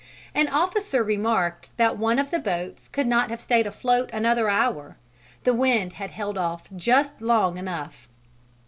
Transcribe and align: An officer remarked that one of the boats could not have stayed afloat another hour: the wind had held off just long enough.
An 0.33 0.47
officer 0.47 1.03
remarked 1.03 1.77
that 1.77 1.95
one 1.95 2.17
of 2.17 2.31
the 2.31 2.39
boats 2.39 2.87
could 2.87 3.05
not 3.05 3.29
have 3.29 3.39
stayed 3.39 3.67
afloat 3.67 4.09
another 4.11 4.49
hour: 4.49 4.97
the 5.43 5.53
wind 5.53 5.93
had 5.93 6.09
held 6.09 6.39
off 6.39 6.63
just 6.75 7.21
long 7.21 7.55
enough. 7.59 8.07